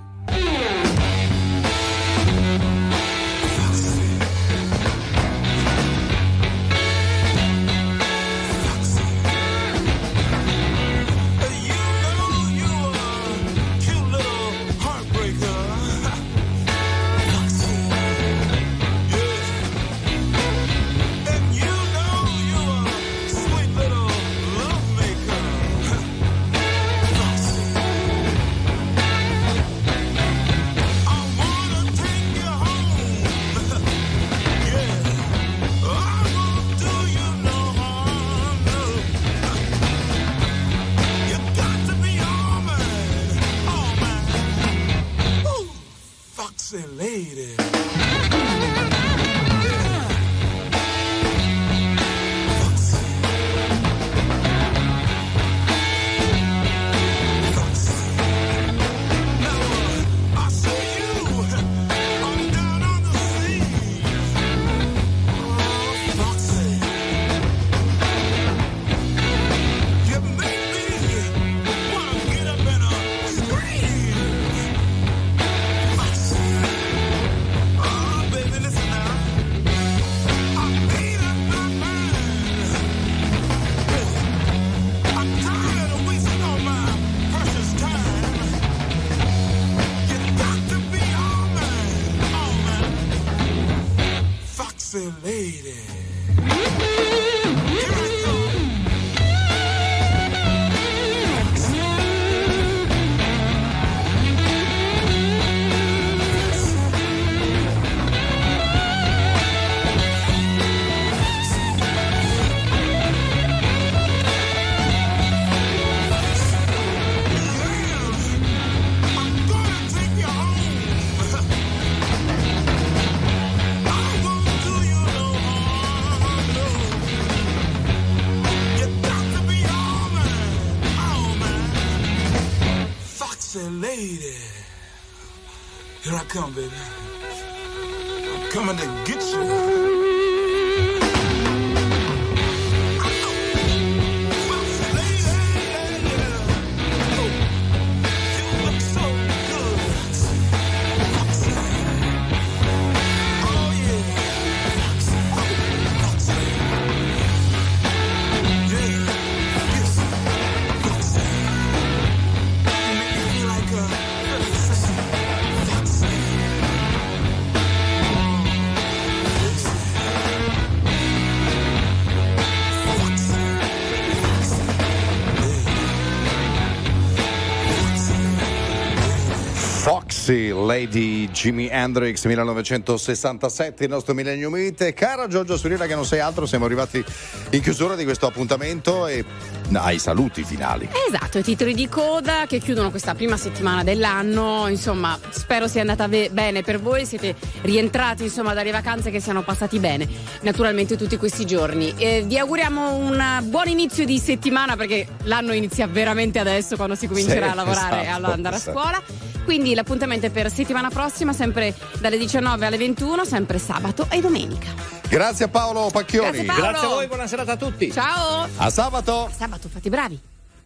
[180.76, 184.92] Sì, Lady Jimi Hendrix 1967, il nostro Millennium Hit.
[184.92, 187.02] Cara Giorgio Surina, che non sei altro, siamo arrivati
[187.50, 189.24] in chiusura di questo appuntamento e
[189.72, 190.88] ai saluti finali.
[191.08, 194.68] Esatto, i titoli di coda che chiudono questa prima settimana dell'anno.
[194.68, 197.06] Insomma, spero sia andata ve- bene per voi.
[197.06, 200.06] Siete rientrati insomma dalle vacanze che siano passati bene.
[200.42, 201.94] Naturalmente tutti questi giorni.
[201.96, 207.06] E vi auguriamo un buon inizio di settimana perché l'anno inizia veramente adesso quando si
[207.06, 209.35] comincerà Sì, a lavorare e esatto, ad andare a esatto.
[209.46, 214.66] Quindi l'appuntamento è per settimana prossima, sempre dalle 19 alle 21, sempre sabato e domenica.
[215.08, 216.30] Grazie a Paolo Pacchioni.
[216.30, 216.62] Grazie, Paolo.
[216.62, 217.92] Grazie a voi, buona serata a tutti.
[217.92, 218.48] Ciao!
[218.56, 219.30] A sabato.
[219.32, 220.20] Sabato, fate bravi.